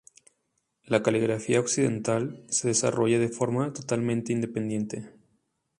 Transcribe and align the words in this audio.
La 0.83 1.03
caligrafía 1.03 1.59
occidental 1.59 2.43
se 2.49 2.69
desarrolla 2.69 3.19
de 3.19 3.29
forma 3.29 3.71
totalmente 3.71 4.33
independiente. 4.33 5.11